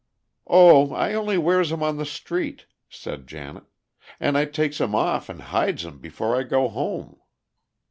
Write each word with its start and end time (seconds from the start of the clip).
"Oh, 0.47 0.95
I 0.95 1.13
only 1.13 1.37
wears 1.37 1.71
'em 1.71 1.83
on 1.83 1.97
the 1.97 2.07
street," 2.07 2.65
said 2.89 3.27
Janet, 3.27 3.65
"and 4.19 4.35
I 4.35 4.45
takes 4.45 4.81
'em 4.81 4.95
off 4.95 5.29
an' 5.29 5.41
hides 5.53 5.85
'em 5.85 5.99
before 5.99 6.35
I 6.35 6.41
go 6.41 6.69
home." 6.69 7.17